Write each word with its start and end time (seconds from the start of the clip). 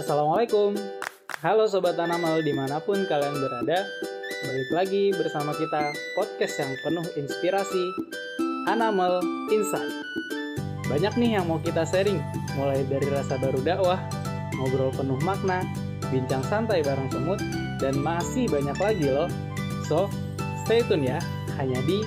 Assalamualaikum. 0.00 0.80
Halo 1.44 1.68
Sobat 1.68 1.92
Tanamal 1.92 2.40
di 2.40 2.56
mana 2.56 2.80
pun 2.80 3.04
kalian 3.04 3.36
berada 3.36 3.84
Balik 4.48 4.70
lagi 4.72 5.12
bersama 5.12 5.52
kita 5.52 5.92
podcast 6.16 6.56
yang 6.56 6.72
penuh 6.80 7.04
inspirasi 7.20 7.84
Animal 8.64 9.20
Insight. 9.52 9.92
Banyak 10.88 11.20
nih 11.20 11.36
yang 11.36 11.52
mau 11.52 11.60
kita 11.60 11.84
sharing 11.84 12.16
Mulai 12.56 12.80
dari 12.88 13.12
rasa 13.12 13.36
baru 13.36 13.60
dakwah 13.60 14.00
Ngobrol 14.56 14.88
penuh 14.96 15.20
makna 15.20 15.68
Bincang 16.08 16.48
santai 16.48 16.80
bareng 16.80 17.12
semut 17.12 17.40
Dan 17.76 18.00
masih 18.00 18.48
banyak 18.48 18.80
lagi 18.80 19.04
loh. 19.04 19.28
So, 19.84 20.08
stay 20.64 20.80
tune 20.80 21.12
ya 21.12 21.20
Hanya 21.60 21.76
di 21.84 22.00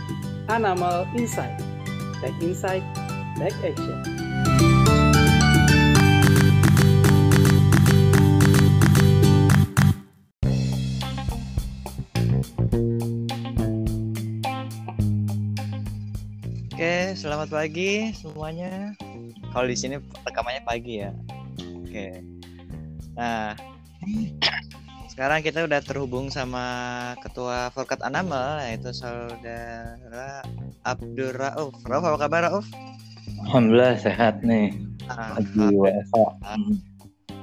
Animal 0.50 1.05
Insight. 1.14 1.62
Take 2.25 2.41
insight, 2.41 2.82
take 3.38 3.54
action 3.62 4.12
selamat 17.43 17.60
pagi 17.60 17.92
semuanya. 18.15 18.96
Kalau 19.51 19.68
di 19.68 19.75
sini 19.75 20.00
rekamannya 20.00 20.64
pagi 20.64 21.04
ya. 21.04 21.11
Oke. 21.75 22.24
Nah, 23.20 23.51
sekarang 25.11 25.43
kita 25.43 25.68
udah 25.68 25.84
terhubung 25.84 26.32
sama 26.32 26.64
ketua 27.20 27.68
Forkat 27.75 28.00
Animal 28.00 28.64
yaitu 28.64 28.96
saudara 28.96 30.39
Abdur 30.87 31.36
Rauf. 31.36 31.75
Rauf 31.84 32.03
apa 32.08 32.16
kabar 32.16 32.48
Rauf? 32.48 32.64
Alhamdulillah 33.52 34.00
sehat 34.00 34.39
nih. 34.39 34.80
Ah, 35.12 35.36
Lagi 35.36 35.67
WFA. 35.67 36.25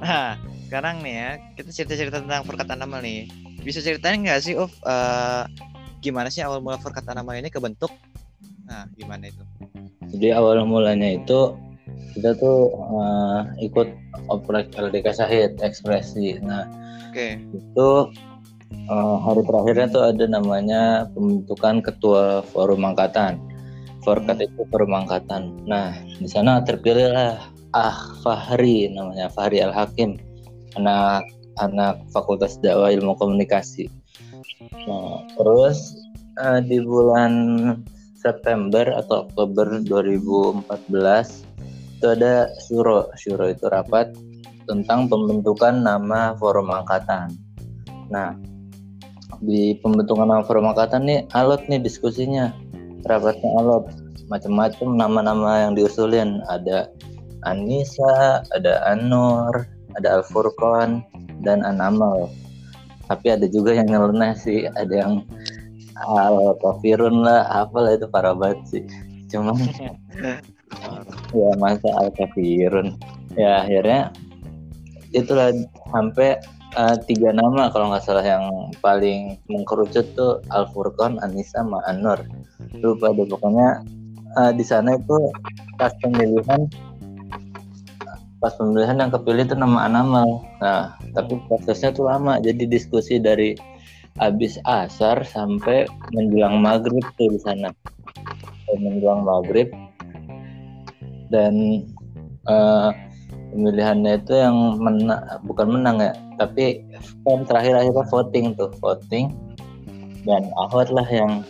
Nah, 0.01 0.33
sekarang 0.65 1.05
nih 1.05 1.13
ya, 1.13 1.29
kita 1.61 1.69
cerita-cerita 1.69 2.25
tentang 2.25 2.41
Forkat 2.49 2.73
Animal 2.73 3.05
nih. 3.05 3.29
Bisa 3.61 3.85
ceritain 3.85 4.17
nggak 4.17 4.41
sih, 4.41 4.57
Uf, 4.57 4.73
eh, 4.81 5.45
gimana 6.01 6.33
sih 6.33 6.41
awal 6.41 6.57
mula 6.57 6.81
Forkat 6.81 7.05
Animal 7.05 7.37
ini 7.37 7.53
kebentuk? 7.53 7.93
Nah, 8.65 8.89
gimana 8.97 9.29
itu? 9.29 9.45
Jadi 10.11 10.27
awal 10.35 10.63
mulanya 10.67 11.15
itu 11.15 11.55
kita 12.15 12.35
tuh 12.35 12.71
eh, 12.75 13.39
ikut 13.71 13.87
oprek 14.27 14.75
LDK 14.75 15.07
Sahid 15.15 15.51
ekspresi. 15.63 16.39
Nah 16.43 16.67
Oke. 17.11 17.39
itu 17.39 17.89
eh, 18.71 19.15
hari 19.23 19.41
terakhirnya 19.47 19.87
tuh 19.91 20.03
ada 20.11 20.25
namanya 20.27 21.07
pembentukan 21.15 21.79
ketua 21.79 22.43
forum 22.51 22.83
angkatan. 22.83 23.39
Forkat 24.03 24.43
itu 24.43 24.67
forum 24.67 24.91
angkatan. 24.97 25.55
Nah 25.63 25.95
di 26.19 26.27
sana 26.27 26.59
terpilihlah 26.65 27.39
Ah 27.71 28.11
Fahri 28.19 28.91
namanya 28.91 29.31
Fahri 29.31 29.63
Al 29.63 29.71
Hakim 29.71 30.19
anak 30.75 31.23
anak 31.63 32.03
Fakultas 32.11 32.59
Dakwah 32.59 32.91
Ilmu 32.91 33.15
Komunikasi. 33.15 33.87
Nah 34.87 35.23
terus 35.39 35.95
eh, 36.35 36.59
di 36.67 36.83
bulan 36.83 37.31
September 38.21 38.85
atau 38.93 39.25
Oktober 39.25 39.81
2014 39.81 40.61
itu 41.97 42.05
ada 42.05 42.49
syuro. 42.69 43.09
Syuro 43.17 43.49
itu 43.49 43.65
rapat 43.65 44.13
tentang 44.69 45.09
pembentukan 45.09 45.81
nama 45.81 46.37
forum 46.37 46.69
angkatan. 46.69 47.33
Nah, 48.13 48.37
di 49.41 49.73
pembentukan 49.81 50.29
nama 50.29 50.45
forum 50.45 50.69
angkatan 50.69 51.09
nih 51.09 51.25
alot 51.33 51.65
nih 51.65 51.81
diskusinya. 51.81 52.53
Rapatnya 53.09 53.49
alot. 53.57 53.89
Macam-macam 54.29 54.87
nama-nama 54.95 55.65
yang 55.65 55.73
diusulin. 55.73 56.45
Ada 56.45 56.87
Anissa, 57.49 58.45
ada 58.53 58.85
Anur, 58.85 59.65
ada 59.97 60.21
Al 60.21 60.23
Furqon 60.29 61.01
dan 61.41 61.65
Anamal. 61.65 62.29
Tapi 63.09 63.33
ada 63.33 63.49
juga 63.49 63.75
yang 63.75 63.91
nyeleneh 63.91 64.37
sih, 64.37 64.69
ada 64.77 64.93
yang 64.93 65.25
al 66.07 66.57
kafirun 66.59 67.21
lah 67.21 67.45
apalah 67.65 67.95
itu 67.95 68.07
parah 68.09 68.33
banget 68.33 68.59
sih. 68.67 68.83
Cuman 69.29 69.57
ya 71.37 71.49
masa 71.61 71.89
al 71.99 72.09
kafirun. 72.15 72.97
Ya 73.37 73.63
akhirnya 73.63 74.11
itulah 75.11 75.51
sampai 75.91 76.39
eh, 76.75 76.95
tiga 77.07 77.35
nama 77.35 77.71
kalau 77.71 77.91
nggak 77.91 78.03
salah 78.03 78.23
yang 78.23 78.47
paling 78.79 79.39
mengkerucut 79.51 80.07
tuh 80.15 80.39
al 80.51 80.67
furqon 80.71 81.19
anissa 81.19 81.63
sama 81.63 81.83
anur 81.87 82.19
lupa 82.79 83.11
deh 83.11 83.27
pokoknya 83.27 83.83
eh, 84.39 84.51
di 84.55 84.63
sana 84.63 84.95
itu 84.95 85.17
pas 85.75 85.91
pemilihan 85.99 86.67
pas 88.41 88.57
pemilihan 88.57 88.97
yang 88.97 89.13
kepilih 89.13 89.45
itu 89.45 89.53
nama 89.53 89.85
Anamal. 89.85 90.41
Nah 90.57 90.97
tapi 91.13 91.37
prosesnya 91.45 91.93
tuh 91.93 92.09
lama 92.09 92.41
jadi 92.41 92.65
diskusi 92.65 93.21
dari 93.21 93.53
habis 94.19 94.59
asar 94.67 95.23
sampai 95.23 95.87
menjelang 96.11 96.59
maghrib 96.59 97.05
tuh 97.15 97.29
di 97.31 97.39
sana. 97.39 97.69
Menjelang 98.75 99.23
maghrib. 99.23 99.71
Dan 101.31 101.85
eh, 102.47 102.89
pemilihannya 103.55 104.19
itu 104.19 104.33
yang 104.35 104.79
menang 104.79 105.23
bukan 105.47 105.67
menang 105.79 105.99
ya 105.99 106.11
tapi 106.41 106.81
kan 107.21 107.45
terakhir 107.45 107.77
akhirnya 107.77 108.05
voting 108.09 108.57
tuh 108.57 108.73
voting. 108.81 109.29
Dan 110.25 110.49
Ahwat 110.57 110.89
lah 110.89 111.05
yang 111.05 111.45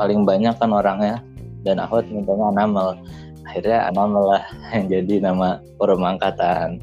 paling 0.00 0.24
banyak 0.24 0.56
kan 0.56 0.72
orangnya. 0.72 1.20
Dan 1.60 1.76
Ahwat 1.76 2.08
mintanya 2.08 2.48
Anamal. 2.56 2.96
Akhirnya 3.44 3.92
Anamal 3.92 4.24
lah 4.36 4.44
yang 4.72 4.88
jadi 4.88 5.14
nama 5.28 5.60
forum 5.76 6.00
angkatan. 6.08 6.80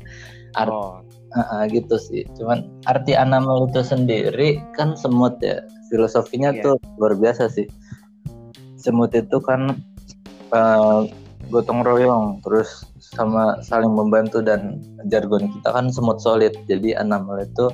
Art- 0.53 0.69
Oh, 0.69 1.01
Ah, 1.37 1.69
gitu 1.69 1.93
sih. 2.01 2.25
Cuman 2.33 2.65
arti 2.89 3.13
animal 3.13 3.69
itu 3.69 3.85
sendiri 3.85 4.57
kan 4.73 4.97
semut 4.97 5.37
ya. 5.45 5.61
Filosofinya 5.93 6.53
Iya. 6.53 6.63
tuh 6.65 6.75
luar 6.97 7.13
biasa 7.17 7.49
sih. 7.53 7.69
Semut 8.77 9.13
itu 9.13 9.37
kan 9.43 9.77
eh, 10.49 10.99
gotong 11.53 11.85
royong, 11.85 12.41
terus 12.41 12.89
sama 12.97 13.61
saling 13.61 13.93
membantu 13.93 14.41
dan 14.41 14.81
jargon 15.13 15.45
kita 15.53 15.69
kan 15.69 15.93
semut 15.93 16.17
solid. 16.17 16.53
Jadi 16.65 16.97
animal 16.97 17.45
itu 17.45 17.69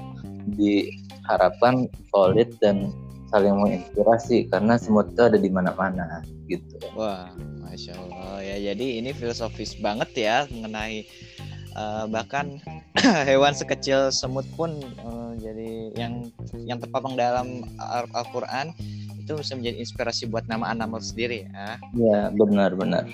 diharapkan 0.60 1.88
solid 2.12 2.52
dan 2.60 2.92
saling 3.32 3.56
menginspirasi 3.56 4.48
karena 4.52 4.76
semut 4.76 5.12
itu 5.16 5.22
ada 5.24 5.40
di 5.40 5.48
mana-mana 5.48 6.24
gitu. 6.52 6.78
Wah, 6.96 7.32
masya 7.64 7.96
Allah 7.96 8.44
ya. 8.44 8.72
Jadi 8.72 9.02
ini 9.02 9.12
filosofis 9.12 9.76
banget 9.80 10.12
ya 10.16 10.38
mengenai 10.52 11.08
eh, 11.76 12.06
bahkan 12.08 12.58
hewan 13.30 13.52
sekecil 13.52 14.10
semut 14.10 14.48
pun 14.56 14.80
eh, 14.80 15.32
jadi 15.44 15.70
yang 16.00 16.14
yang 16.64 16.80
terpapang 16.80 17.20
dalam 17.20 17.68
Al- 17.78 18.10
Al-Quran 18.16 18.72
itu 19.20 19.36
bisa 19.36 19.54
menjadi 19.58 19.78
inspirasi 19.82 20.30
buat 20.30 20.46
nama 20.48 20.70
animal 20.72 21.02
sendiri 21.02 21.50
ya. 21.50 21.82
Ya 21.98 22.20
benar-benar. 22.34 23.10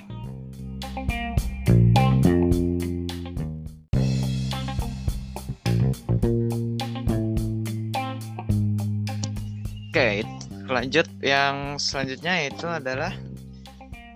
Oke, 9.92 10.24
lanjut 10.72 11.04
yang 11.20 11.76
selanjutnya 11.76 12.48
itu 12.48 12.64
adalah 12.64 13.12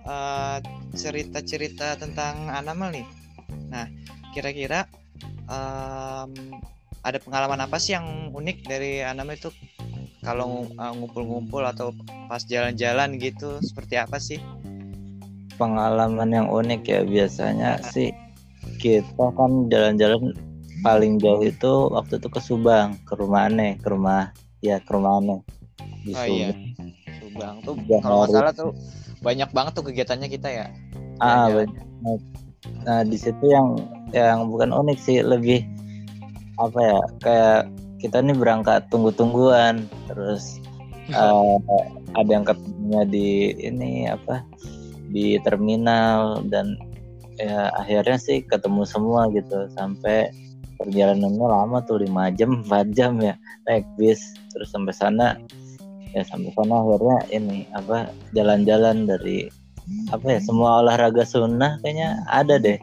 eh, 0.08 0.56
cerita-cerita 0.96 2.00
tentang 2.00 2.48
animal 2.48 2.96
nih. 2.96 3.15
Nah, 4.36 4.44
kira-kira 4.44 4.80
em, 5.48 6.30
ada 7.00 7.18
pengalaman 7.24 7.64
apa 7.64 7.80
sih 7.80 7.96
yang 7.96 8.28
unik 8.36 8.68
dari 8.68 9.00
animal 9.00 9.32
itu? 9.32 9.48
Kalau 10.20 10.68
eh, 10.68 10.92
ngumpul-ngumpul 10.92 11.64
atau 11.64 11.96
pas 12.28 12.44
jalan-jalan 12.44 13.16
gitu, 13.16 13.56
seperti 13.64 13.96
apa 13.96 14.20
sih? 14.20 14.36
pengalaman 15.56 16.28
yang 16.28 16.46
unik 16.52 16.82
ya 16.84 17.00
biasanya 17.00 17.80
sih 17.80 18.12
kita 18.76 19.32
kan 19.32 19.72
jalan-jalan 19.72 20.36
paling 20.84 21.16
jauh 21.16 21.40
itu 21.40 21.88
waktu 21.90 22.20
itu 22.20 22.28
ke 22.28 22.40
Subang 22.44 23.00
ke 23.08 23.16
rumah 23.16 23.48
aneh 23.48 23.80
ke 23.80 23.88
rumah 23.88 24.36
ya 24.60 24.76
ke 24.84 24.90
rumah 24.92 25.18
aneh 25.18 25.40
di 26.04 26.12
Oh 26.12 26.26
iya, 26.28 26.52
Subang. 26.52 26.92
Subang 27.18 27.54
tuh 27.64 27.74
Tiga 27.80 27.96
kalau 28.04 28.16
nggak 28.20 28.30
salah 28.36 28.52
tuh 28.52 28.70
banyak 29.24 29.48
banget 29.50 29.72
tuh 29.72 29.84
kegiatannya 29.88 30.28
kita 30.28 30.48
ya. 30.52 30.66
ah 31.24 31.48
banyak. 31.48 31.84
nah 32.84 33.00
di 33.00 33.16
situ 33.16 33.40
yang 33.48 33.80
yang 34.16 34.48
bukan 34.48 34.72
unik 34.72 34.98
sih 34.98 35.20
lebih 35.20 35.64
apa 36.56 36.78
ya 36.80 36.98
kayak 37.20 37.60
kita 38.00 38.20
nih 38.24 38.36
berangkat 38.36 38.88
tunggu-tungguan 38.88 39.88
terus 40.08 40.60
eh, 41.12 41.56
ada 42.16 42.30
yang 42.30 42.44
ketemunya 42.48 43.02
di 43.06 43.28
ini 43.60 44.08
apa 44.08 44.42
di 45.12 45.38
terminal 45.44 46.42
dan 46.48 46.74
ya 47.36 47.68
akhirnya 47.76 48.16
sih 48.16 48.40
ketemu 48.42 48.88
semua 48.88 49.28
gitu 49.30 49.68
sampai 49.76 50.32
perjalanannya 50.80 51.46
lama 51.46 51.80
tuh 51.84 52.00
lima 52.00 52.32
jam 52.32 52.64
4 52.64 52.96
jam 52.96 53.16
ya 53.20 53.36
naik 53.68 53.84
bis 54.00 54.20
terus 54.52 54.72
sampai 54.72 54.92
sana 54.92 55.36
ya 56.12 56.24
sampai 56.24 56.52
sana 56.56 56.80
akhirnya 56.84 57.18
ini 57.32 57.68
apa 57.76 58.08
jalan-jalan 58.32 59.04
dari 59.04 59.48
apa 60.10 60.26
ya 60.36 60.40
semua 60.42 60.82
olahraga 60.82 61.22
sunnah 61.22 61.78
kayaknya 61.84 62.24
ada 62.28 62.56
deh 62.58 62.80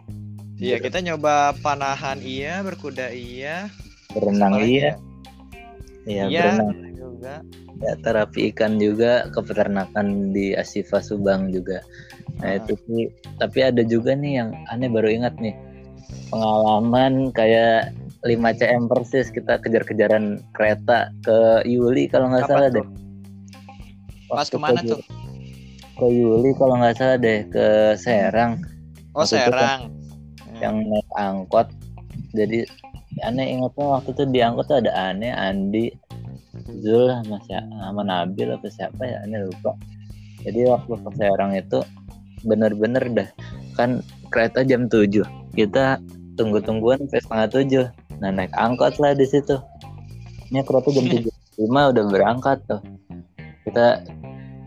Iya, 0.64 0.80
kita 0.80 1.04
nyoba 1.04 1.52
panahan 1.60 2.24
iya, 2.24 2.64
berkuda 2.64 3.12
iya, 3.12 3.68
berenang 4.10 4.64
iya 4.64 4.64
ya? 4.64 4.94
iya 6.06 6.24
Iya, 6.26 6.44
berenang 6.56 6.70
juga. 6.96 7.34
ya 7.84 7.94
terapi 8.00 8.48
ikan 8.50 8.80
juga 8.80 9.28
kepeternakan 9.30 10.32
di 10.32 10.56
Asifa 10.56 11.04
Subang 11.04 11.52
juga 11.52 11.84
nah 12.40 12.50
Ah. 12.50 12.58
itu 12.58 12.74
sih 12.82 13.04
tapi 13.36 13.60
ada 13.60 13.84
juga 13.84 14.16
nih 14.16 14.40
yang 14.40 14.50
aneh 14.66 14.88
baru 14.88 15.12
ingat 15.12 15.36
nih 15.38 15.52
pengalaman 16.30 17.30
kayak 17.30 17.92
5 18.24 18.56
cm 18.56 18.88
persis 18.88 19.28
kita 19.30 19.60
kejar-kejaran 19.60 20.40
kereta 20.52 21.12
ke 21.22 21.38
Yuli 21.66 22.08
kalau 22.08 22.32
nggak 22.32 22.48
salah 22.48 22.72
tuh? 22.72 22.80
deh 22.80 22.88
Pas 24.32 24.40
Waktu 24.40 24.50
ke 24.50 24.58
mana 24.58 24.80
ke- 24.80 24.90
tuh? 24.90 25.02
ke 25.94 26.06
Yuli 26.10 26.52
kalau 26.56 26.80
nggak 26.80 26.96
salah 26.96 27.18
deh 27.18 27.44
ke 27.46 27.66
Serang 27.96 28.64
Oh, 29.12 29.22
Waktu 29.22 29.36
kan 29.36 29.46
Serang. 29.46 29.82
Ya. 30.64 30.72
yang 30.72 30.78
naik 30.88 31.10
angkot. 31.20 31.68
Jadi 32.32 32.64
aneh 33.22 33.60
ingatnya 33.60 34.00
waktu 34.00 34.10
itu 34.16 34.24
di 34.32 34.40
angkot 34.40 34.66
tuh 34.72 34.80
ada 34.80 34.92
aneh 35.12 35.36
Andi 35.36 35.92
Zul 36.80 37.12
sama, 37.12 37.38
sama 37.52 38.02
Nabil 38.08 38.48
atau 38.48 38.70
siapa 38.72 39.04
ya? 39.04 39.20
Aneh 39.28 39.44
lupa. 39.44 39.76
Jadi 40.48 40.60
waktu 40.68 40.94
ke 40.96 41.10
Serang 41.20 41.52
itu 41.52 41.80
bener-bener 42.44 43.04
dah 43.12 43.30
kan 43.80 44.04
kereta 44.28 44.68
jam 44.68 44.92
7 44.92 45.24
kita 45.56 46.00
tunggu-tungguan 46.36 47.04
sampai 47.06 47.22
setengah 47.22 47.48
tujuh. 47.52 47.86
Nah 48.20 48.32
naik 48.32 48.54
angkot 48.56 48.98
lah 48.98 49.14
di 49.14 49.28
situ. 49.28 49.60
Ini 50.50 50.64
kereta 50.64 50.90
jam 50.96 51.06
tujuh 51.12 51.34
lima 51.62 51.92
udah 51.94 52.04
berangkat 52.10 52.58
tuh. 52.66 52.82
Kita 53.64 54.02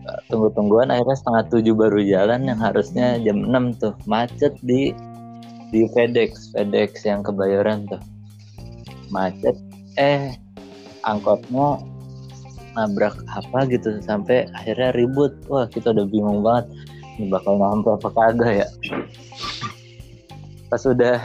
uh, 0.07 0.19
tunggu-tungguan 0.31 0.89
akhirnya 0.89 1.17
setengah 1.19 1.43
tujuh 1.51 1.73
baru 1.75 1.99
jalan 2.01 2.47
yang 2.47 2.59
harusnya 2.59 3.19
jam 3.21 3.43
6 3.43 3.81
tuh. 3.81 3.93
Macet 4.07 4.55
di 4.63 4.95
di 5.71 5.87
FedEx 5.91 6.55
FedEx 6.55 7.03
yang 7.03 7.21
kebayoran 7.23 7.87
tuh. 7.87 7.99
Macet. 9.11 9.55
Eh 9.97 10.35
angkotnya 11.03 11.81
nabrak 12.77 13.17
apa 13.33 13.65
gitu 13.67 13.97
sampai 14.05 14.45
akhirnya 14.53 14.93
ribut. 14.93 15.33
Wah 15.49 15.65
kita 15.67 15.91
udah 15.91 16.05
bingung 16.07 16.45
banget. 16.45 16.69
Ini 17.17 17.33
bakal 17.33 17.57
nyampe 17.57 17.89
apa 17.97 18.09
kagak 18.13 18.51
ya? 18.61 18.67
Pas 20.69 20.83
udah 20.85 21.17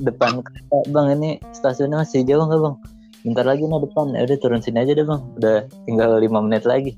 depan 0.00 0.40
kereta 0.42 0.78
bang 0.90 1.06
ini 1.20 1.30
stasiunnya 1.52 2.02
masih 2.02 2.24
jauh 2.24 2.48
nggak 2.48 2.60
bang? 2.64 2.76
Bentar 3.24 3.44
lagi 3.44 3.62
nih 3.64 3.80
depan. 3.84 4.06
Ya 4.16 4.22
udah 4.24 4.38
turun 4.40 4.60
sini 4.64 4.78
aja 4.80 4.92
deh 4.96 5.06
bang. 5.06 5.22
Udah 5.36 5.56
tinggal 5.84 6.16
lima 6.16 6.40
menit 6.40 6.64
lagi. 6.64 6.96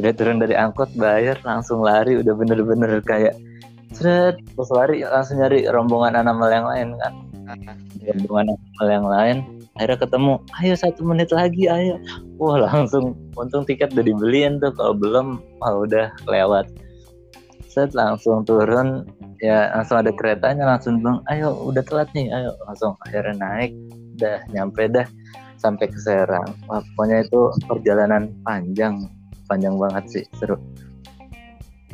Udah 0.00 0.12
turun 0.16 0.40
dari 0.40 0.56
angkot 0.56 0.88
bayar 0.96 1.36
langsung 1.44 1.84
lari. 1.84 2.16
Udah 2.16 2.32
bener-bener 2.32 3.04
kayak 3.04 3.36
seret 4.02 4.36
terus 4.42 4.70
lari 4.74 5.06
langsung 5.06 5.38
nyari 5.38 5.64
rombongan 5.70 6.18
animal 6.18 6.50
yang 6.50 6.66
lain 6.66 6.88
kan. 6.98 7.14
Rombongan 8.02 8.46
animal 8.52 8.86
yang 8.90 9.06
lain. 9.06 9.36
Akhirnya 9.78 9.98
ketemu 10.04 10.32
ayo 10.60 10.74
satu 10.76 11.00
menit 11.06 11.30
lagi 11.32 11.64
ayo. 11.70 11.96
Wah 12.36 12.68
langsung 12.68 13.16
untung 13.38 13.64
tiket 13.64 13.94
udah 13.96 14.04
dibeliin 14.04 14.60
tuh 14.60 14.74
kalau 14.76 14.92
belum 14.92 15.40
wah 15.62 15.74
udah 15.80 16.12
lewat. 16.28 16.68
Set 17.70 17.96
langsung 17.96 18.44
turun 18.44 19.08
ya 19.40 19.72
langsung 19.72 20.04
ada 20.04 20.12
keretanya 20.12 20.68
langsung 20.68 21.00
bilang 21.00 21.24
ayo 21.32 21.56
udah 21.64 21.80
telat 21.86 22.10
nih 22.12 22.28
ayo. 22.28 22.52
Langsung 22.68 22.98
akhirnya 23.08 23.38
naik 23.40 23.72
dah 24.20 24.44
nyampe 24.52 24.90
dah 24.92 25.08
sampai 25.56 25.88
ke 25.88 25.98
Serang. 26.02 26.52
Wah 26.68 26.84
pokoknya 26.92 27.24
itu 27.24 27.48
perjalanan 27.64 28.28
panjang 28.44 29.08
panjang 29.48 29.76
banget 29.76 30.04
sih 30.08 30.24
seru 30.40 30.56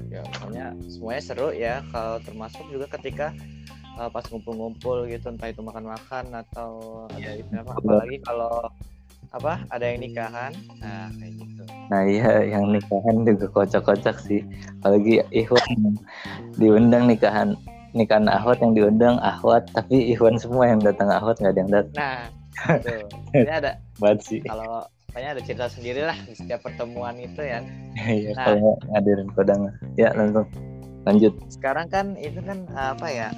ya 0.08 0.20
pokoknya 0.24 0.66
semuanya 0.88 1.22
seru 1.22 1.48
ya 1.52 1.74
kalau 1.92 2.16
termasuk 2.24 2.64
juga 2.72 2.86
ketika 2.98 3.30
uh, 4.00 4.08
pas 4.08 4.24
ngumpul-ngumpul 4.30 5.04
gitu 5.10 5.28
entah 5.28 5.48
itu 5.50 5.60
makan-makan 5.60 6.24
atau 6.32 7.04
ada 7.12 7.30
itu 7.36 7.52
apa 7.52 7.72
apalagi 7.76 8.16
kalau 8.24 8.66
apa 9.28 9.60
ada 9.68 9.84
yang 9.84 10.00
nikahan 10.00 10.52
nah 10.80 11.12
kayak 11.20 11.32
gitu. 11.36 11.62
Nah 11.92 12.02
iya 12.04 12.32
yang 12.48 12.72
nikahan 12.72 13.24
juga 13.24 13.48
kocak-kocak 13.48 14.16
sih 14.20 14.44
Apalagi 14.80 15.24
Ikhwan 15.32 15.96
diundang 16.60 17.08
nikahan 17.08 17.56
Nikahan 17.96 18.28
Ahwat 18.28 18.60
yang 18.60 18.76
diundang 18.76 19.16
Ahwat 19.24 19.72
Tapi 19.72 20.12
Ikhwan 20.12 20.36
semua 20.36 20.68
yang 20.68 20.84
datang 20.84 21.08
Ahwat 21.08 21.40
nggak 21.40 21.52
ada 21.56 21.60
yang 21.60 21.72
datang 21.72 21.96
nah 21.96 22.20
itu 22.80 22.96
ini 23.36 23.52
ada 23.52 23.72
banget 24.02 24.20
sih. 24.24 24.40
kalau 24.44 24.84
kayaknya 25.12 25.30
ada 25.34 25.42
cerita 25.42 25.66
sendiri 25.72 26.00
lah 26.04 26.16
di 26.28 26.34
setiap 26.36 26.60
pertemuan 26.64 27.16
itu 27.16 27.40
ya. 27.40 27.64
Iya 27.96 28.36
Nah. 28.36 28.44
kalau 28.44 28.72
ngadirin 28.92 29.28
kodang 29.32 29.72
Ya 29.96 30.12
langsung. 30.12 30.46
Lanjut. 31.08 31.32
Sekarang 31.48 31.88
kan 31.88 32.14
itu 32.20 32.38
kan 32.44 32.68
apa 32.76 33.06
ya 33.08 33.28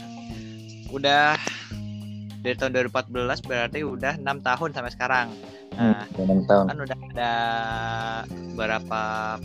udah 0.90 1.38
dari 2.43 2.56
tahun 2.58 2.75
2014 2.90 3.46
berarti 3.46 3.81
udah 3.87 4.19
enam 4.19 4.43
tahun 4.43 4.70
sampai 4.75 4.93
sekarang. 4.93 5.28
Nah 5.78 6.02
enam 6.19 6.43
tahun. 6.50 6.64
kan 6.75 6.78
udah 6.82 6.99
ada 7.14 7.32
beberapa 8.52 9.02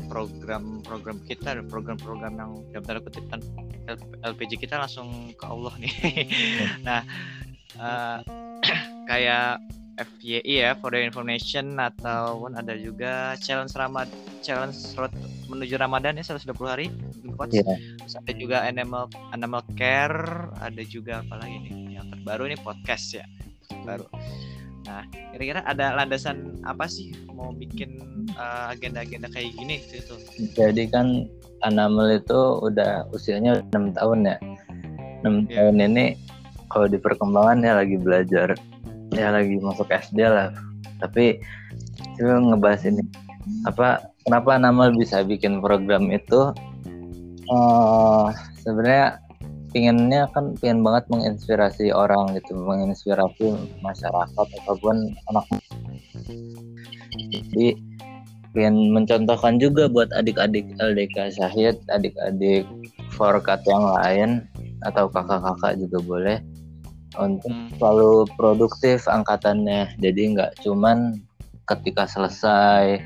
program-program 0.10 1.18
kita 1.30 1.62
program-program 1.70 2.34
yang 2.36 2.52
dalam 2.82 2.82
tanda 2.90 3.00
kutip 3.06 3.24
LPG 4.26 4.66
kita 4.66 4.82
langsung 4.82 5.32
ke 5.38 5.46
Allah 5.46 5.74
nih. 5.78 5.94
Nah 6.88 7.02
eh, 7.78 8.18
kayak 9.10 9.62
FYI 9.96 10.44
ya 10.60 10.70
for 10.76 10.92
your 10.92 11.04
information 11.04 11.80
ataupun 11.80 12.56
ada 12.56 12.76
juga 12.76 13.34
challenge 13.40 13.72
Ramad 13.74 14.12
challenge 14.40 14.76
road 14.96 15.12
menuju 15.48 15.78
Ramadan 15.78 16.18
ya 16.18 16.24
120 16.26 16.52
hari 16.68 16.88
Coach. 17.36 17.52
Iya 17.54 17.64
Terus 18.00 18.16
ada 18.16 18.32
juga 18.34 18.58
animal 18.64 19.08
animal 19.32 19.62
care 19.76 20.52
ada 20.60 20.82
juga 20.84 21.20
apa 21.22 21.40
lagi 21.40 21.58
nih 21.64 21.96
yang 21.96 22.08
terbaru 22.12 22.48
nih 22.48 22.60
podcast 22.60 23.16
ya 23.16 23.26
baru 23.84 24.08
nah 24.86 25.02
kira-kira 25.34 25.66
ada 25.66 25.98
landasan 25.98 26.62
apa 26.62 26.86
sih 26.86 27.10
mau 27.34 27.50
bikin 27.50 27.98
uh, 28.38 28.70
agenda-agenda 28.70 29.26
kayak 29.34 29.58
gini 29.58 29.82
gitu 29.90 30.14
Jadi 30.54 30.86
kan 30.88 31.26
Anamel 31.66 32.22
itu 32.22 32.62
udah 32.62 33.10
usianya 33.10 33.66
6 33.74 33.98
tahun 33.98 34.30
ya 34.30 34.38
6 35.26 35.50
Iya. 35.50 35.58
tahun 35.58 35.76
ini 35.90 36.06
kalau 36.70 36.86
di 36.86 37.02
perkembangan 37.02 37.66
ya 37.66 37.74
lagi 37.82 37.98
belajar 37.98 38.54
ya 39.16 39.32
lagi 39.32 39.56
masuk 39.60 39.88
SD 39.90 40.20
lah. 40.28 40.52
Tapi 41.00 41.40
coba 42.20 42.36
ngebahas 42.40 42.84
ini. 42.88 43.04
Apa 43.66 44.12
kenapa 44.26 44.58
Anamel 44.58 44.94
bisa 44.98 45.24
bikin 45.24 45.64
program 45.64 46.12
itu? 46.12 46.52
Eh 47.46 48.28
sebenarnya 48.62 49.22
pinginnya 49.76 50.32
kan 50.32 50.56
pengen 50.58 50.82
banget 50.88 51.04
menginspirasi 51.12 51.92
orang 51.92 52.32
gitu 52.40 52.56
menginspirasi 52.56 53.54
masyarakat 53.84 54.48
ataupun 54.64 55.14
anak. 55.32 55.46
Jadi 57.32 57.76
pengen 58.56 58.96
mencontohkan 58.96 59.60
juga 59.60 59.92
buat 59.92 60.08
adik-adik 60.16 60.64
LDK 60.80 61.36
Syahid 61.36 61.76
adik-adik 61.92 62.64
Forkat 63.16 63.64
yang 63.68 63.84
lain 64.00 64.44
atau 64.84 65.08
kakak-kakak 65.08 65.80
juga 65.80 66.00
boleh 66.04 66.38
untuk 67.20 67.52
Hmm. 67.52 67.70
selalu 67.80 68.28
produktif 68.40 69.06
angkatannya 69.08 69.96
jadi 70.00 70.22
nggak 70.36 70.52
cuman 70.64 71.20
ketika 71.66 72.06
selesai 72.06 73.02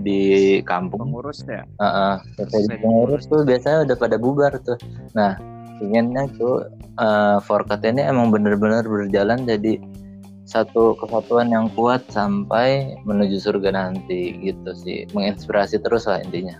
di 0.00 0.58
kampung 0.64 1.10
pengurus 1.10 1.44
ya 1.44 1.60
Heeh, 1.76 2.14
selesai 2.38 2.72
Selesai 2.72 2.76
pengurus 2.80 3.22
tuh 3.28 3.40
biasanya 3.44 3.78
udah 3.88 3.96
pada 4.00 4.16
bubar 4.16 4.52
tuh. 4.64 4.78
Nah, 5.12 5.36
inginnya 5.80 6.28
tuh 6.36 6.64
eh 7.00 7.38
Forkat 7.44 7.84
ini 7.88 8.04
emang 8.04 8.28
bener-bener 8.32 8.84
berjalan 8.84 9.44
jadi 9.44 9.80
satu 10.44 10.98
kesatuan 10.98 11.52
yang 11.52 11.70
kuat 11.78 12.02
sampai 12.10 12.96
menuju 13.06 13.38
surga 13.38 13.70
nanti 13.76 14.34
gitu 14.40 14.70
sih. 14.76 15.04
Menginspirasi 15.12 15.80
terus 15.84 16.08
lah 16.08 16.20
intinya. 16.20 16.56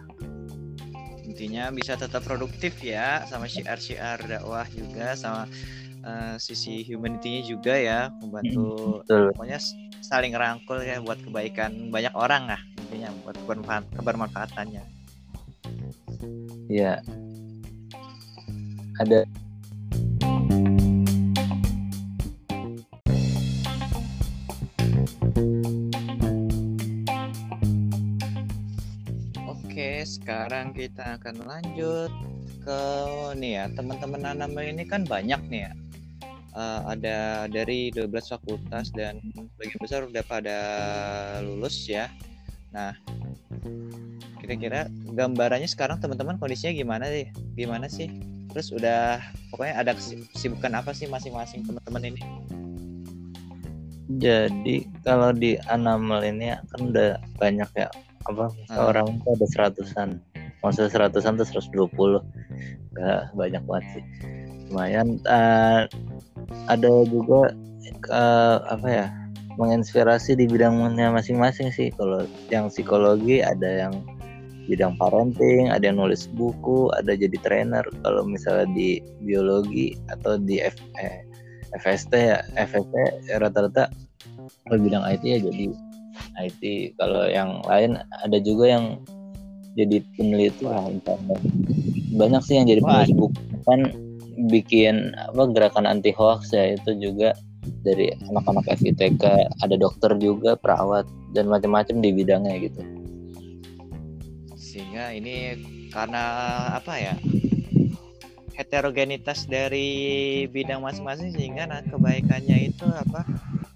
intinya 1.24 1.70
bisa 1.72 1.96
tetap 1.96 2.20
produktif 2.26 2.82
ya 2.84 3.24
sama 3.24 3.48
syiar-syiar 3.48 4.20
dakwah 4.28 4.66
juga 4.68 5.16
sama 5.16 5.48
uh, 6.04 6.36
sisi 6.40 6.84
humanity-nya 6.86 7.42
juga 7.46 7.74
ya 7.76 8.00
membantu 8.20 9.00
Betul. 9.04 9.32
pokoknya 9.34 9.58
saling 10.00 10.32
rangkul 10.34 10.80
ya 10.80 10.98
buat 11.00 11.20
kebaikan 11.20 11.92
banyak 11.92 12.14
orang 12.16 12.50
lah 12.50 12.60
intinya 12.86 13.12
buat 13.24 13.36
kebermanfaat 13.44 13.84
kebermanfaatannya 13.94 15.00
Iya. 16.70 17.02
Ada 19.02 19.26
Oke, 29.50 30.04
sekarang 30.04 30.76
kita 30.76 31.16
akan 31.16 31.42
lanjut 31.48 32.12
ke 32.60 32.80
nih 33.40 33.52
ya, 33.56 33.64
teman-teman 33.72 34.30
Anamel 34.30 34.76
ini 34.76 34.84
kan 34.84 35.02
banyak 35.08 35.40
nih 35.48 35.66
ya. 35.66 35.72
Eh, 36.60 36.80
ada 36.92 37.48
dari 37.48 37.88
12 37.88 38.36
fakultas 38.36 38.92
dan 38.92 39.16
sebagian 39.56 39.80
besar 39.80 40.00
udah 40.04 40.24
pada 40.28 40.58
lulus 41.40 41.88
ya. 41.88 42.12
Nah, 42.76 42.92
kira-kira 44.44 44.92
gambarannya 45.16 45.64
sekarang 45.64 46.04
teman-teman 46.04 46.36
kondisinya 46.36 46.76
gimana 46.76 47.08
sih? 47.08 47.32
Gimana 47.56 47.88
sih? 47.88 48.12
terus 48.50 48.74
udah 48.74 49.22
pokoknya 49.54 49.74
ada 49.78 49.92
kesibukan 50.34 50.74
apa 50.74 50.90
sih 50.90 51.06
masing-masing 51.06 51.62
teman-teman 51.62 52.02
ini 52.10 52.22
Jadi 54.18 54.90
kalau 55.06 55.30
di 55.30 55.54
Animal 55.70 56.26
ini 56.26 56.50
kan 56.74 56.90
udah 56.90 57.14
banyak 57.38 57.70
ya 57.78 57.86
apa 58.26 58.50
Ah. 58.68 58.90
orang 58.90 59.16
itu 59.22 59.28
ada 59.32 59.46
seratusan. 59.48 60.08
Maksudnya 60.60 60.90
seratusan 60.92 61.38
tuh 61.38 61.46
120 61.46 62.20
Gak 62.98 63.32
banyak 63.38 63.62
banget 63.64 63.86
sih. 63.94 64.04
Lumayan 64.68 65.22
eh, 65.30 65.86
ada 66.68 67.04
juga 67.08 67.52
eh, 68.10 68.58
apa 68.68 68.88
ya 68.88 69.06
menginspirasi 69.60 70.40
di 70.40 70.48
bidangnya 70.48 71.12
masing-masing 71.12 71.68
sih. 71.74 71.92
Kalau 71.94 72.24
yang 72.48 72.72
psikologi 72.72 73.44
ada 73.44 73.88
yang 73.88 73.94
bidang 74.70 74.94
parenting, 74.96 75.68
ada 75.68 75.90
yang 75.90 75.98
nulis 75.98 76.30
buku, 76.32 76.88
ada 76.96 77.12
jadi 77.12 77.36
trainer. 77.42 77.84
Kalau 78.06 78.22
misalnya 78.24 78.70
di 78.72 79.02
biologi 79.20 79.98
atau 80.08 80.40
di 80.40 80.62
F, 80.62 80.78
eh, 81.02 81.26
FST 81.76 82.12
ya, 82.14 82.38
FST 82.56 82.94
rata-rata 83.36 83.92
kalau 84.66 84.78
bidang 84.80 85.04
IT 85.04 85.22
ya 85.26 85.38
jadi 85.42 85.66
IT. 86.40 86.62
Kalau 86.96 87.26
yang 87.26 87.60
lain 87.66 87.98
ada 88.24 88.38
juga 88.40 88.70
yang 88.70 88.84
jadi 89.74 90.02
peneliti 90.16 90.66
lah. 90.66 90.88
Banyak 92.16 92.42
sih 92.42 92.58
yang 92.58 92.66
jadi 92.66 92.80
penulis 92.82 93.12
buku 93.14 93.38
kan 93.68 93.80
bikin 94.50 95.14
apa 95.16 95.50
gerakan 95.50 95.86
anti 95.88 96.14
hoax 96.14 96.54
ya 96.54 96.76
itu 96.78 96.94
juga 96.98 97.34
dari 97.84 98.12
anak-anak 98.28 98.72
FITK, 98.80 99.24
ada 99.64 99.76
dokter 99.76 100.12
juga, 100.16 100.56
perawat 100.56 101.04
dan 101.36 101.48
macam-macam 101.48 102.00
di 102.00 102.10
bidangnya 102.12 102.56
gitu. 102.60 102.82
sehingga 104.70 105.10
ini 105.10 105.58
karena 105.90 106.22
apa 106.78 106.94
ya 106.94 107.14
heterogenitas 108.54 109.50
dari 109.50 110.46
bidang 110.46 110.78
masing-masing 110.84 111.34
sehingga 111.34 111.66
nah, 111.66 111.82
kebaikannya 111.82 112.70
itu 112.70 112.86
apa 112.86 113.26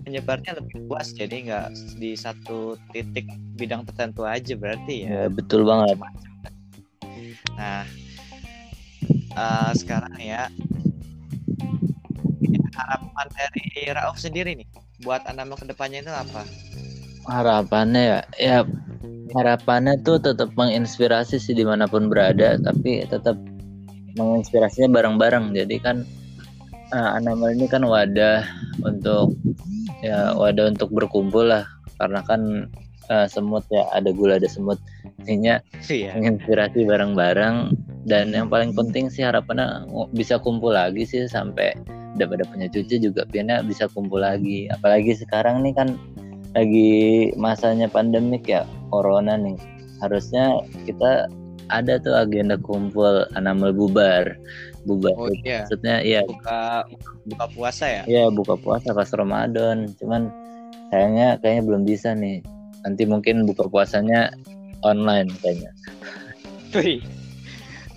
menyebarnya 0.06 0.54
lebih 0.54 0.87
luas 0.87 1.11
jadi 1.11 1.34
nggak 1.50 1.66
di 1.99 2.14
satu 2.14 2.78
titik 2.94 3.26
bidang 3.58 3.82
tertentu 3.88 4.23
aja 4.23 4.54
berarti 4.54 5.08
ya 5.08 5.08
Ya, 5.08 5.25
betul 5.32 5.66
banget. 5.66 5.99
nah 7.58 7.82
eh, 9.34 9.70
sekarang 9.74 10.14
ya. 10.18 10.48
Harapan 12.74 13.26
dari 13.30 13.86
Rauf 13.94 14.18
sendiri 14.18 14.58
nih 14.58 14.66
buat 15.06 15.22
anak 15.30 15.62
ke 15.62 15.70
depannya 15.70 16.02
itu 16.02 16.10
apa? 16.10 16.42
Harapannya 17.30 18.02
ya, 18.02 18.20
ya 18.36 18.58
harapannya 19.32 20.02
tuh 20.02 20.18
tetap 20.18 20.50
menginspirasi 20.58 21.38
sih 21.38 21.54
di 21.54 21.62
mana 21.62 21.86
pun 21.86 22.10
berada, 22.10 22.58
tapi 22.58 23.06
tetap 23.06 23.38
menginspirasinya 24.18 24.90
bareng-bareng. 24.90 25.54
Jadi 25.54 25.76
kan 25.78 26.02
uh, 26.90 27.10
Animal 27.14 27.54
ini 27.54 27.66
kan 27.70 27.86
wadah 27.86 28.42
untuk 28.82 29.38
ya 30.02 30.34
wadah 30.34 30.74
untuk 30.74 30.90
berkumpul 30.90 31.48
lah, 31.48 31.64
karena 32.02 32.20
kan 32.26 32.68
uh, 33.08 33.26
semut 33.30 33.62
ya 33.70 33.86
ada 33.94 34.10
gula 34.10 34.36
ada 34.42 34.50
semut, 34.50 34.82
intinya 35.22 35.62
iya. 35.88 36.12
menginspirasi 36.18 36.84
bareng-bareng 36.84 37.72
dan 38.04 38.37
yang 38.37 38.52
paling 38.52 38.76
penting 38.76 39.08
sih 39.08 39.25
harapannya 39.25 39.88
bisa 40.12 40.37
kumpul 40.37 40.76
lagi 40.76 41.08
sih 41.08 41.25
sampai 41.25 41.73
udah 42.14 42.26
pada 42.30 42.44
punya 42.46 42.68
cucu 42.70 43.00
juga 43.00 43.25
piannya 43.26 43.64
bisa 43.64 43.88
kumpul 43.90 44.20
lagi. 44.20 44.68
Apalagi 44.70 45.16
sekarang 45.16 45.64
nih 45.64 45.75
kan 45.75 45.96
lagi 46.52 47.32
masanya 47.40 47.88
pandemik 47.88 48.44
ya 48.46 48.68
corona 48.92 49.40
nih. 49.40 49.56
Harusnya 50.04 50.61
kita 50.84 51.32
ada 51.73 51.96
tuh 51.96 52.12
agenda 52.12 52.61
kumpul 52.61 53.25
animal 53.40 53.73
bubar 53.73 54.37
bubar 54.84 55.16
oh 55.16 55.32
iya. 55.32 55.64
maksudnya 55.64 56.04
ya 56.04 56.20
buka 56.28 56.84
buka 57.25 57.44
puasa 57.56 57.84
ya? 57.88 58.02
Ya 58.04 58.25
buka 58.28 58.54
puasa 58.61 58.92
pas 58.92 59.08
Ramadan. 59.16 59.88
Cuman 59.96 60.28
sayangnya 60.92 61.40
kayaknya 61.40 61.62
belum 61.64 61.82
bisa 61.88 62.12
nih. 62.12 62.44
Nanti 62.84 63.08
mungkin 63.08 63.49
buka 63.49 63.64
puasanya 63.64 64.28
online 64.84 65.32
kayaknya. 65.40 65.73
Wih. 66.76 67.23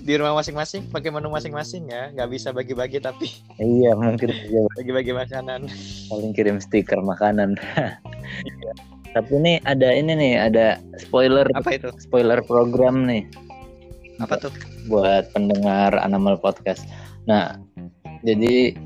Di 0.07 0.15
rumah 0.15 0.39
masing-masing 0.39 0.87
pakai 0.87 1.11
menu 1.11 1.27
masing-masing 1.27 1.91
ya. 1.91 2.07
Nggak 2.15 2.29
bisa 2.31 2.55
bagi-bagi 2.55 3.03
tapi 3.03 3.27
iya 3.59 3.91
mungkin 3.91 4.31
aja 4.31 4.59
bagi-bagi 4.79 5.11
makanan. 5.11 5.67
Paling 6.07 6.31
kirim 6.31 6.63
stiker 6.63 7.03
makanan. 7.03 7.59
Tapi 9.15 9.33
ini 9.33 9.57
ada 9.65 9.89
ini 9.97 10.13
nih, 10.13 10.33
ada 10.37 10.77
spoiler 11.01 11.47
apa 11.57 11.73
itu? 11.73 11.89
spoiler 11.97 12.37
program 12.45 13.09
nih. 13.09 13.25
Apa 14.21 14.37
tuh? 14.37 14.53
Buat 14.87 15.33
pendengar 15.33 15.97
Animal 15.97 16.37
Podcast. 16.37 16.85
Nah, 17.25 17.57
jadi 18.21 18.77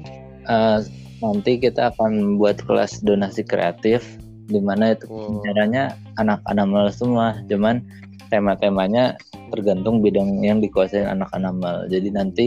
eh, 0.48 0.80
nanti 1.20 1.52
kita 1.60 1.92
akan 1.92 2.40
buat 2.40 2.64
kelas 2.64 3.04
donasi 3.04 3.44
kreatif 3.44 4.02
di 4.48 4.60
mana 4.64 4.96
itu 4.96 5.08
Wow. 5.12 5.44
caranya 5.44 6.00
anak 6.16 6.40
animal 6.48 6.88
semua, 6.92 7.40
cuman 7.52 7.84
tema-temanya 8.32 9.20
tergantung 9.52 10.00
bidang 10.00 10.40
yang 10.42 10.64
dikuasain 10.64 11.06
anak 11.06 11.28
animal. 11.36 11.86
Jadi 11.92 12.10
nanti 12.16 12.46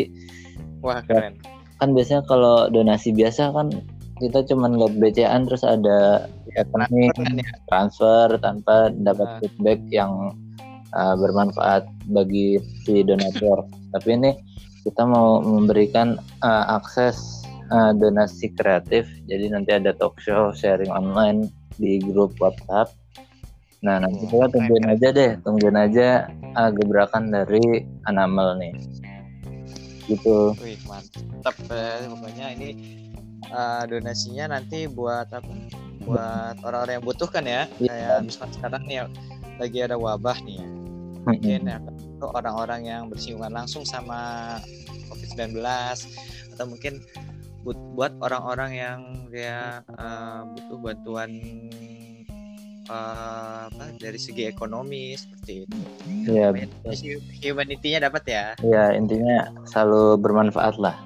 wah 0.81 1.05
keren 1.05 1.37
kan 1.83 1.91
biasanya 1.93 2.23
kalau 2.25 2.71
donasi 2.71 3.13
biasa 3.13 3.51
kan 3.53 3.69
kita 4.23 4.47
cuman 4.47 4.79
lihat 4.79 4.95
BCAan 5.03 5.43
terus 5.51 5.67
ada 5.67 6.31
rekening 6.55 7.11
Keren 7.13 7.43
ya 7.43 7.51
transfer 7.67 8.39
tanpa 8.39 8.95
dapat 8.95 9.27
Ah. 9.27 9.39
feedback 9.43 9.81
yang 9.91 10.39
uh, 10.95 11.15
bermanfaat 11.19 11.83
bagi 12.15 12.63
si 12.87 13.03
donatur. 13.03 13.67
Tapi 13.91 14.09
ini 14.15 14.31
kita 14.87 15.03
mau 15.03 15.43
memberikan 15.43 16.15
uh, 16.47 16.65
akses 16.79 17.43
uh, 17.75 17.91
donasi 17.91 18.55
kreatif. 18.55 19.11
Jadi 19.27 19.51
nanti 19.51 19.75
ada 19.75 19.91
talk 19.99 20.15
show 20.23 20.55
sharing 20.55 20.95
online 20.95 21.51
di 21.75 21.99
grup 21.99 22.39
WhatsApp. 22.39 22.95
Nah 23.85 24.01
nanti 24.01 24.25
Wah, 24.33 24.49
kita 24.49 24.57
tungguin 24.57 24.87
aja 24.89 25.09
deh, 25.13 25.31
tungguin 25.45 25.77
aja 25.77 26.09
uh, 26.57 26.73
gebrakan 26.73 27.29
dari 27.29 27.85
Animal 28.09 28.57
nih. 28.57 28.73
Gitu. 30.09 30.57
Wih 30.61 30.81
mantap 30.89 31.57
eh, 31.69 32.09
pokoknya 32.09 32.47
ini 32.57 32.69
eh, 33.45 33.83
donasinya 33.85 34.57
nanti 34.57 34.89
buat 34.89 35.29
apa? 35.29 35.53
Buat 36.05 36.65
orang-orang 36.65 37.01
yang 37.01 37.05
butuhkan 37.05 37.45
ya. 37.45 37.69
Iya. 37.77 37.93
Kayak 37.93 38.17
misalkan 38.25 38.51
sekarang 38.57 38.83
nih 38.89 38.97
ya, 38.97 39.05
lagi 39.61 39.79
ada 39.85 39.97
wabah 40.01 40.37
nih 40.45 40.57
ya. 40.61 40.69
Mungkin 41.25 41.61
ya, 41.65 41.79
itu 41.81 42.27
orang-orang 42.29 42.81
yang 42.85 43.03
bersinggungan 43.09 43.53
langsung 43.65 43.85
sama 43.89 44.61
COVID-19 45.09 45.57
atau 46.57 46.65
mungkin 46.69 47.01
buat 47.97 48.13
orang-orang 48.21 48.77
yang 48.77 49.01
dia 49.33 49.81
eh, 49.89 50.41
butuh 50.53 50.79
bantuan 50.81 51.31
eh, 52.85 53.61
apa 53.69 53.85
dari 53.97 54.19
segi 54.21 54.45
ekonomi 54.45 55.17
seperti 55.17 55.65
itu. 55.65 55.77
Iya, 56.29 56.53
Pokoknya 56.53 57.17
Humanity-nya 57.41 57.99
dapat 58.09 58.23
ya. 58.29 58.45
ya 58.65 58.85
intinya 58.97 59.49
selalu 59.69 60.21
bermanfaat 60.21 60.77
lah. 60.81 60.97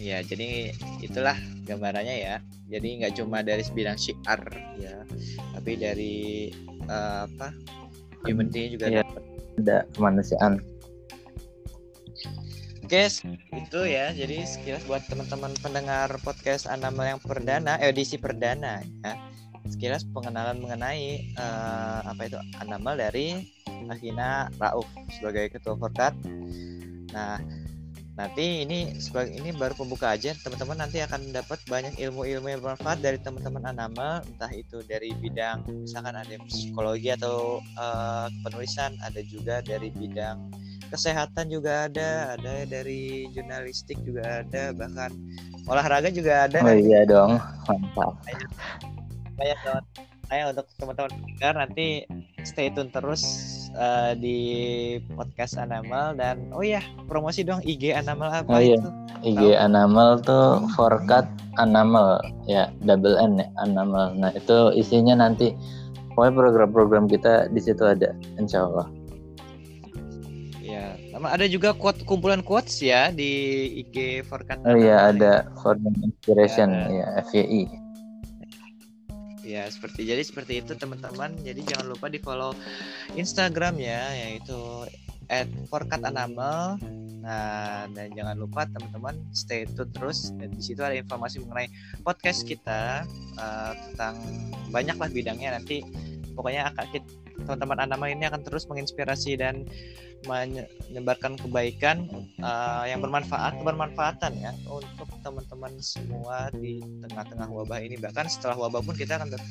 Iya, 0.00 0.24
jadi 0.24 0.72
itulah 1.04 1.36
gambarannya 1.68 2.16
ya. 2.16 2.36
Jadi 2.70 3.02
nggak 3.02 3.14
cuma 3.20 3.42
dari 3.42 3.66
bidang 3.74 3.98
syiar 3.98 4.40
ya, 4.78 5.02
tapi 5.58 5.74
dari 5.76 6.16
eh, 6.86 7.20
apa 7.26 7.52
humanity 8.24 8.74
juga 8.78 8.86
Iya. 8.88 9.02
dapat. 9.04 9.22
Ada 9.60 9.76
kemanusiaan. 9.92 10.54
Oke, 12.80 13.06
itu 13.54 13.80
ya. 13.86 14.10
Jadi 14.10 14.42
sekilas 14.42 14.82
buat 14.88 15.06
teman-teman 15.06 15.54
pendengar 15.62 16.10
podcast 16.26 16.66
Animal 16.66 17.14
yang 17.14 17.20
perdana, 17.22 17.78
eh, 17.78 17.94
edisi 17.94 18.18
perdana 18.18 18.82
ya. 19.06 19.14
Sekilas 19.70 20.02
pengenalan 20.10 20.58
mengenai 20.58 21.30
eh, 21.34 22.00
apa 22.04 22.26
itu 22.26 22.38
Animal 22.58 22.98
dari 22.98 23.40
Akina 23.90 24.50
Rauf 24.58 24.86
sebagai 25.18 25.50
ketua 25.50 25.74
Forkat. 25.74 26.14
Nah, 27.10 27.42
nanti 28.14 28.62
ini 28.62 28.94
sebagai 29.02 29.34
ini 29.34 29.50
baru 29.50 29.74
pembuka 29.74 30.14
aja. 30.14 30.30
Teman-teman 30.42 30.86
nanti 30.86 31.02
akan 31.02 31.34
dapat 31.34 31.58
banyak 31.66 31.98
ilmu-ilmu 31.98 32.46
yang 32.50 32.60
bermanfaat 32.62 33.02
dari 33.02 33.18
teman-teman 33.18 33.66
Animal, 33.74 34.22
entah 34.26 34.52
itu 34.54 34.82
dari 34.86 35.10
bidang 35.18 35.66
misalkan 35.66 36.14
ada 36.14 36.34
psikologi 36.46 37.10
atau 37.14 37.58
eh, 37.62 38.26
penulisan, 38.46 38.94
ada 39.02 39.20
juga 39.26 39.62
dari 39.62 39.90
bidang 39.90 40.50
kesehatan 40.90 41.46
juga 41.46 41.86
ada, 41.86 42.34
ada 42.34 42.66
dari 42.66 43.30
jurnalistik 43.30 43.96
juga 44.02 44.42
ada, 44.42 44.74
bahkan 44.74 45.14
olahraga 45.70 46.10
juga 46.10 46.50
ada. 46.50 46.58
Oh 46.66 46.74
iya 46.74 47.06
dong, 47.06 47.38
mantap. 47.70 48.18
Banyak 49.40 49.58
banget. 49.64 49.84
Saya 50.30 50.42
untuk 50.46 50.66
teman-teman 50.78 51.10
pendengar 51.10 51.54
nanti 51.58 51.86
stay 52.46 52.70
tune 52.70 52.86
terus 52.88 53.22
eh, 53.74 54.14
di 54.14 54.38
podcast 55.10 55.58
Animal 55.58 56.14
dan 56.14 56.54
oh 56.54 56.62
ya 56.62 56.78
promosi 57.10 57.42
dong 57.42 57.58
IG 57.64 57.90
Animal 57.90 58.30
apa 58.30 58.46
Oh 58.46 58.62
iya. 58.62 58.78
itu? 58.78 58.90
IG 59.26 59.58
Animal 59.58 60.22
tuh 60.22 60.70
Forkat 60.72 61.26
Animal 61.58 62.22
ya 62.46 62.70
double 62.80 63.18
N 63.18 63.42
ya 63.42 63.48
Animal. 63.58 64.14
Nah 64.14 64.30
itu 64.30 64.70
isinya 64.72 65.18
nanti 65.18 65.50
pokoknya 66.14 66.32
program-program 66.36 67.04
kita 67.10 67.50
di 67.50 67.58
situ 67.58 67.82
ada, 67.82 68.14
insya 68.38 68.70
Allah. 68.70 68.86
Ya, 70.62 70.94
teman-teman. 71.10 71.30
Ada 71.34 71.46
juga 71.50 71.74
quote 71.74 72.06
kumpulan 72.06 72.46
quotes 72.46 72.78
ya 72.78 73.10
di 73.10 73.32
IG 73.82 74.22
Forkat. 74.30 74.62
Oh 74.62 74.78
iya 74.78 75.10
ada 75.10 75.50
Forum 75.58 75.90
Inspiration 76.06 76.70
Ya. 76.70 77.18
ya 77.18 77.26
FYI. 77.26 77.66
Ya, 79.50 79.66
seperti 79.66 80.06
jadi 80.06 80.22
seperti 80.22 80.62
itu 80.62 80.78
teman-teman. 80.78 81.34
Jadi 81.42 81.66
jangan 81.66 81.90
lupa 81.90 82.06
di 82.06 82.22
follow 82.22 82.54
Instagram 83.18 83.82
ya, 83.82 84.06
yaitu 84.14 84.86
@forkatanamal. 85.66 86.78
Nah, 87.20 87.84
dan 87.92 88.14
jangan 88.16 88.38
lupa 88.38 88.64
teman-teman 88.70 89.18
stay 89.34 89.66
tune 89.74 89.90
terus. 89.90 90.30
Dan 90.38 90.54
di 90.54 90.62
situ 90.62 90.80
ada 90.86 90.94
informasi 90.94 91.42
mengenai 91.42 91.66
podcast 92.06 92.46
kita 92.46 93.02
eh, 93.36 93.72
tentang 93.90 94.22
banyaklah 94.70 95.10
bidangnya 95.10 95.58
nanti. 95.58 95.82
Pokoknya 96.30 96.70
akan 96.70 96.86
kita 96.94 97.10
teman-teman 97.34 97.78
Anamal 97.86 98.10
ini 98.12 98.26
akan 98.26 98.42
terus 98.42 98.66
menginspirasi 98.66 99.38
dan 99.38 99.66
menyebarkan 100.28 101.40
kebaikan 101.40 102.04
eh, 102.40 102.84
yang 102.92 103.00
bermanfaat 103.00 103.56
kebermanfaatan 103.56 104.32
ya 104.36 104.52
untuk 104.68 105.08
teman-teman 105.24 105.72
semua 105.80 106.52
di 106.52 106.80
tengah-tengah 107.08 107.48
wabah 107.48 107.80
ini. 107.80 107.96
Bahkan 107.96 108.28
setelah 108.28 108.56
wabah 108.68 108.84
pun 108.84 108.92
kita 108.92 109.16
akan 109.16 109.32
tet- 109.32 109.48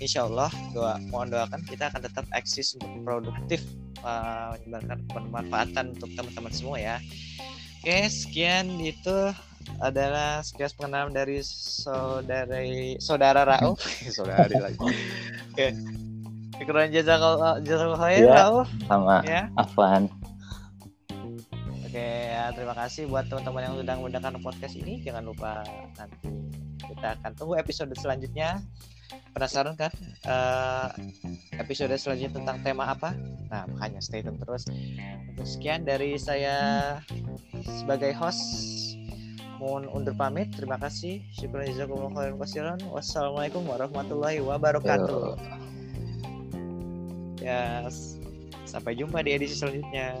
insya 0.00 0.24
Allah 0.24 0.48
doa 0.72 0.96
mohon 1.12 1.28
doakan 1.28 1.60
kita 1.68 1.92
akan 1.92 2.00
tetap 2.04 2.24
eksis 2.36 2.76
untuk 2.76 2.90
produktif 3.04 3.64
eh, 4.04 4.48
menyebarkan 4.60 4.98
kebermanfaatan 5.08 5.84
untuk 5.96 6.10
teman-teman 6.12 6.52
semua 6.52 6.76
ya. 6.76 6.96
Oke 7.80 8.12
sekian 8.12 8.76
itu 8.76 9.32
adalah 9.80 10.44
sekilas 10.44 10.76
pengenalan 10.76 11.16
dari 11.16 11.40
saudari 11.44 13.00
saudara 13.00 13.56
Rauf 13.56 13.80
saudari 14.16 14.56
lagi. 14.60 14.76
Oke 15.52 15.72
Kekurangan 16.60 16.92
jazakallah 16.92 17.54
jazakallah 17.64 18.00
khair 18.04 18.20
Ya. 18.28 18.34
Rauf 18.36 18.68
Sama 18.84 19.16
ya 19.24 19.48
Afwan. 19.56 20.12
Oke, 21.90 22.06
ya, 22.06 22.54
terima 22.54 22.70
kasih 22.78 23.10
buat 23.10 23.26
teman-teman 23.26 23.66
yang 23.66 23.74
sudah 23.82 23.94
mendengarkan 23.98 24.38
podcast 24.46 24.78
ini. 24.78 25.02
Jangan 25.02 25.26
lupa 25.26 25.66
nanti 25.98 26.30
kita 26.86 27.18
akan 27.18 27.34
tunggu 27.34 27.58
episode 27.58 27.90
selanjutnya. 27.98 28.62
Penasaran 29.34 29.74
kan 29.74 29.90
eh, 30.22 30.88
episode 31.58 31.90
selanjutnya 31.98 32.30
tentang 32.30 32.62
tema 32.62 32.94
apa? 32.94 33.10
Nah, 33.50 33.66
makanya 33.74 33.98
stay 33.98 34.22
tune 34.22 34.38
terus. 34.38 34.70
Untuk 35.34 35.50
sekian 35.50 35.82
dari 35.82 36.14
saya 36.14 36.54
sebagai 37.82 38.14
host 38.14 38.38
mohon 39.58 39.90
undur 39.90 40.14
pamit. 40.14 40.54
Terima 40.54 40.78
kasih. 40.78 41.26
Syukur 41.34 41.66
jazakumullah 41.66 42.14
khairan 42.14 42.38
kasiran. 42.38 42.78
Wassalamualaikum 42.86 43.66
warahmatullahi 43.66 44.38
wabarakatuh. 44.46 45.34
Ya, 45.42 45.69
s- 47.88 48.20
sampai 48.68 48.94
jumpa 48.94 49.24
di 49.24 49.34
edisi 49.34 49.56
selanjutnya. 49.56 50.14